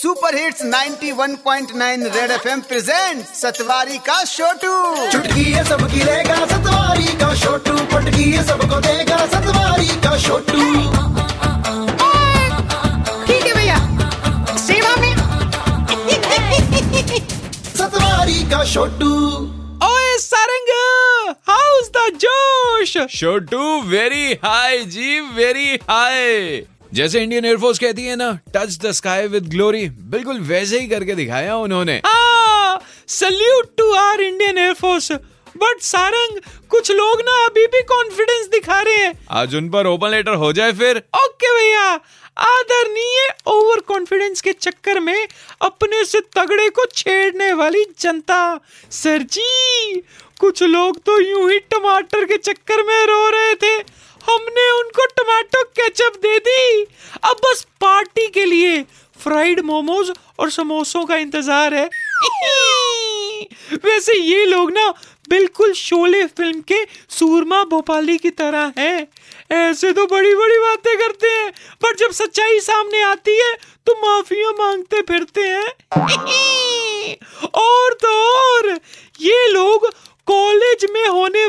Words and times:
Super 0.00 0.34
hits 0.36 0.62
91.9 0.64 2.04
red 2.14 2.30
FM 2.30 2.60
present 2.68 3.24
Satwari 3.26 3.98
का 3.98 4.22
छोटू 4.24 5.06
चुटकी 5.12 5.42
है 5.44 5.64
सबकी 5.64 6.02
रहेगा 6.02 6.34
सतवारी 6.46 7.06
का 7.22 7.34
छोटू 7.34 7.72
पटकी 7.94 8.30
है 8.30 8.42
सबको 8.46 8.80
देगा 8.86 9.16
सतवारी 9.34 9.88
का 10.06 10.16
छोटू 10.18 10.62
ठीक 13.26 13.46
है 13.46 13.54
भैया। 13.54 13.76
सेवा 14.66 14.94
में। 14.96 15.14
सतवारी 17.76 18.42
का 18.50 18.64
छोटू 18.72 19.12
ओए 19.90 20.16
सारंग 20.26 20.70
हाउस 21.50 21.90
द 21.96 22.08
जोश? 22.24 22.96
छोटू 23.20 23.80
वेरी 23.90 24.32
हाई 24.44 24.84
जी 24.96 25.20
वेरी 25.20 25.74
हाई 25.90 26.62
जैसे 26.94 27.20
इंडियन 27.22 27.44
एयरफोर्स 27.44 27.78
कहती 27.78 28.04
है 28.04 28.14
ना 28.16 28.30
touch 28.54 28.78
the 28.82 28.90
sky 28.92 29.26
with 29.28 29.48
glory 29.50 29.88
बिल्कुल 30.12 30.38
वैसे 30.46 30.78
ही 30.80 30.86
करके 30.88 31.14
दिखाया 31.14 31.56
उन्होंने। 31.56 32.00
Salute 33.10 33.68
to 33.78 33.90
our 33.94 34.20
Indian 34.20 34.58
air force 34.58 35.10
but 35.56 35.80
Sarang 35.82 36.40
कुछ 36.70 36.90
लोग 36.92 37.20
ना 37.20 37.44
अभी 37.44 37.66
भी 37.66 37.82
कॉन्फिडेंस 37.84 38.46
दिखा 38.48 38.80
रहे 38.80 38.96
हैं। 38.96 39.12
आज 39.32 39.54
उन 39.54 39.68
पर 39.70 39.86
ओपन 39.86 40.10
लेटर 40.10 40.34
हो 40.34 40.52
जाए 40.52 40.72
फिर। 40.72 40.98
ओके 41.16 41.54
भैया 41.56 41.86
आदरणीय 42.38 43.28
ओवर 43.48 43.80
कॉन्फिडेंस 43.88 44.40
के 44.40 44.52
चक्कर 44.52 45.00
में 45.00 45.26
अपने 45.62 46.04
से 46.04 46.20
तगड़े 46.36 46.68
को 46.70 46.84
छेड़ने 46.94 47.52
वाली 47.52 47.84
जनता 48.00 48.60
सर 48.92 49.22
जी 49.30 50.02
कुछ 50.40 50.62
लोग 50.64 50.98
तो 51.06 51.20
यूँ 51.20 51.50
ही 51.50 51.58
टमाटर 51.70 52.24
के 52.24 52.36
चक्कर 52.38 52.82
में 52.82 53.06
रो 53.06 53.28
रहे 53.30 53.54
थे। 53.54 53.78
केचप 55.90 56.16
दे 56.22 56.38
दी। 56.38 56.82
अब 57.24 57.36
बस 57.44 57.66
पार्टी 57.80 58.26
के 58.28 58.44
लिए 58.44 58.82
फ्राइड 59.16 59.60
मोमोज 59.60 60.10
और 60.38 60.50
समोसों 60.50 61.04
का 61.04 61.16
इंतज़ार 61.16 61.74
है। 61.74 61.88
वैसे 63.84 64.18
ये 64.18 64.44
लोग 64.46 64.70
ना 64.72 64.90
बिल्कुल 65.28 65.72
शोले 65.72 66.24
फ़िल्म 66.26 66.60
के 66.62 66.84
सूरमा 67.10 67.62
भोपाली 67.64 68.16
की 68.18 68.30
तरह 68.30 68.72
हैं। 68.78 69.06
ऐसे 69.52 69.92
तो 69.92 70.06
बड़ी 70.06 70.34
बड़ी 70.34 70.58
बातें 70.58 70.96
करते 70.98 71.28
हैं, 71.28 71.50
पर 71.82 71.96
जब 71.96 72.10
सच्चाई 72.12 72.60
सामने 72.60 73.02
आती 73.02 73.36
है 73.36 73.54
तो 73.86 73.94
माफिया 74.02 74.50
मांगते 74.58 75.00
फिरते 75.02 75.40
हैं। 75.40 75.70
और 77.56 77.94
तो 77.94 78.12
और, 78.30 78.78
ये 79.20 79.46
लोग 79.52 79.88
कॉलेज 80.28 80.86
में 80.90 81.06
होने 81.06 81.39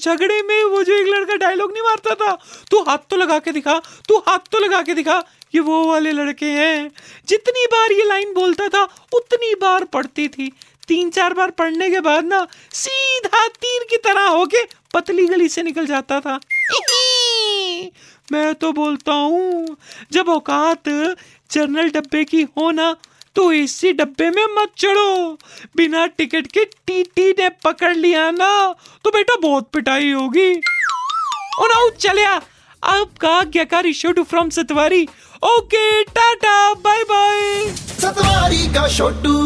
झगड़े 0.00 0.42
में 0.42 0.64
वो 0.64 0.82
जो 0.82 0.92
एक 0.92 1.06
लड़का 1.06 1.36
डायलॉग 1.36 1.72
नहीं 1.72 1.82
मारता 1.82 2.14
था, 2.14 2.32
तू 2.70 2.82
हाथ 2.82 2.98
तो 3.10 3.16
लगा 3.16 3.38
के 3.38 3.52
दिखा, 3.52 3.78
तू 4.08 4.18
हाथ 4.18 4.38
तो 4.52 4.58
लगा 4.58 4.82
के 4.82 4.94
दिखा, 4.94 5.24
ये 5.54 5.60
वो 5.60 5.84
वाले 5.84 6.12
लड़के 6.12 6.46
हैं। 6.46 6.90
जितनी 7.28 7.66
बार 7.66 7.92
ये 7.92 8.04
लाइन 8.04 8.34
बोलता 8.34 8.68
था, 8.68 8.82
उतनी 9.14 9.54
बार 9.54 9.84
पढ़ती 9.84 10.28
थी। 10.28 10.52
तीन 10.88 11.10
चार 11.10 11.34
बार 11.34 11.50
पढ़ने 11.50 11.90
के 11.90 12.00
बाद 12.00 12.24
ना, 12.24 12.46
सीधा 12.72 13.46
तीर 13.48 13.86
की 13.90 13.96
तरह 13.96 14.26
होके 14.28 14.64
पतली 14.94 15.26
गली 15.26 15.48
से 15.48 15.62
निकल 15.62 15.86
जाता 15.86 16.20
था। 16.20 16.40
मैं 18.32 18.54
तो 18.54 18.72
बोलता 18.72 19.12
हूँ, 19.12 19.76
जब 20.12 20.28
औकात 20.28 20.88
जनरल 21.50 21.90
डब्बे 21.90 22.24
की 22.24 22.42
हो 22.42 22.70
ना 22.70 22.96
तो 23.34 23.52
इसी 23.52 23.92
डब्बे 23.92 24.30
में 24.30 24.44
मत 24.44 24.72
चढ़ो। 24.78 25.38
बिना 25.76 26.06
टिकट 26.06 26.46
के 26.46 26.64
टीटी 26.64 27.30
ने 27.30 27.48
पकड़ 27.48 27.94
लिया 27.96 28.30
ना। 28.30 28.74
तो 29.04 29.10
बेटा 29.10 29.36
बहुत 29.36 29.70
पिटाई 29.72 30.10
होगी। 30.10 30.52
और 31.58 31.70
आओ 31.70 31.90
चलिया 31.90 32.40
आपका 32.84 33.28
आज्ञाकारी 33.28 33.92
from 33.92 34.50
Satwari. 34.50 35.08
Okay, 35.44 36.02
tata 36.04 36.74
bye 36.74 37.02
bye 37.02 37.70
Satwari 37.76 38.66
का 38.74 38.88
छोटू 38.88 39.40